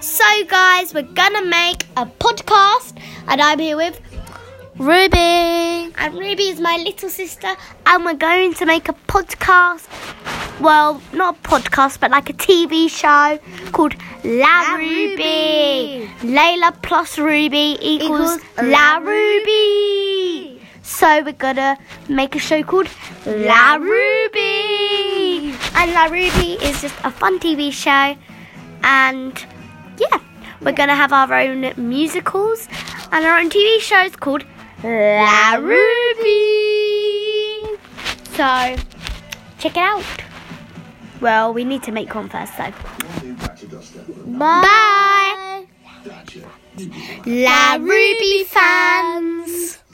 So, 0.00 0.24
guys, 0.48 0.94
we're 0.94 1.02
gonna 1.02 1.44
make 1.44 1.84
a 1.96 2.06
podcast, 2.06 2.96
and 3.28 3.40
I'm 3.40 3.58
here 3.58 3.76
with 3.76 4.00
Ruby. 4.76 5.16
and 5.98 6.14
Ruby 6.14 6.44
is 6.48 6.58
my 6.60 6.78
little 6.78 7.10
sister, 7.10 7.54
and 7.86 8.04
we're 8.04 8.14
going 8.14 8.54
to 8.54 8.66
make 8.66 8.88
a 8.88 8.94
podcast. 9.08 9.86
Well, 10.60 11.02
not 11.12 11.36
a 11.36 11.48
podcast, 11.48 12.00
but 12.00 12.10
like 12.10 12.30
a 12.30 12.32
TV 12.32 12.88
show 12.88 13.38
called 13.72 13.94
La, 14.24 14.62
La 14.62 14.74
Ruby. 14.76 16.08
Ruby. 16.08 16.10
Layla 16.22 16.80
plus 16.82 17.18
Ruby 17.18 17.76
equals, 17.80 18.36
Equals 18.38 18.40
La 18.56 18.96
La 18.96 18.98
Ruby. 18.98 20.62
So 20.82 21.22
we're 21.22 21.32
gonna 21.32 21.76
make 22.08 22.34
a 22.34 22.38
show 22.38 22.62
called 22.62 22.88
La 23.26 23.34
La 23.34 23.74
Ruby. 23.76 25.54
And 25.76 25.92
La 25.92 26.04
Ruby 26.04 26.54
is 26.64 26.80
just 26.80 26.94
a 27.04 27.10
fun 27.10 27.38
TV 27.38 27.70
show, 27.70 28.16
and 28.82 29.46
we're 30.60 30.72
gonna 30.72 30.94
have 30.94 31.12
our 31.12 31.32
own 31.32 31.72
musicals 31.76 32.68
and 33.12 33.24
our 33.24 33.38
own 33.38 33.50
TV 33.50 33.80
shows 33.80 34.14
called 34.16 34.44
La 34.82 35.54
Ruby. 35.56 36.40
So 38.36 38.76
check 39.58 39.76
it 39.76 39.76
out. 39.76 40.04
Well, 41.20 41.52
we 41.52 41.64
need 41.64 41.82
to 41.84 41.92
make 41.92 42.14
one 42.14 42.28
first, 42.28 42.56
though. 42.56 42.72
Bye. 44.38 45.66
Bye. 46.04 46.44
La 47.26 47.76
Ruby 47.78 48.44
fans. 48.44 48.89